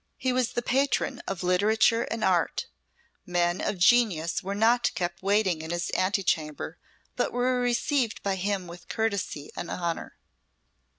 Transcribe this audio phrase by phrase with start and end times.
[0.17, 2.65] He was the patron of literature and art;
[3.23, 6.79] men of genius were not kept waiting in his antechamber,
[7.15, 10.17] but were received by him with courtesy and honour.